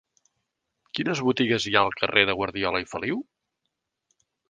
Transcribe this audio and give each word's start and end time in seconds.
Quines 0.99 1.21
botigues 1.27 1.67
hi 1.71 1.75
ha 1.77 1.85
al 1.89 1.93
carrer 2.01 2.25
de 2.31 2.37
Guardiola 2.43 2.85
i 2.87 2.91
Feliu? 2.97 3.25